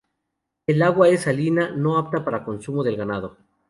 El 0.65 0.81
agua 0.81 1.09
es 1.09 1.21
salina, 1.21 1.69
no 1.75 1.95
apta 1.99 2.25
para 2.25 2.43
consumo 2.43 2.81
del 2.83 2.97
ganado. 2.97 3.37